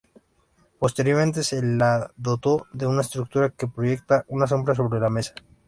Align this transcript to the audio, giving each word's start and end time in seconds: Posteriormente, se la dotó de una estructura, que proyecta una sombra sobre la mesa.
Posteriormente, 0.79 1.43
se 1.43 1.61
la 1.61 2.09
dotó 2.17 2.65
de 2.73 2.87
una 2.87 3.01
estructura, 3.01 3.51
que 3.51 3.67
proyecta 3.67 4.25
una 4.29 4.47
sombra 4.47 4.73
sobre 4.73 4.99
la 4.99 5.11
mesa. 5.11 5.35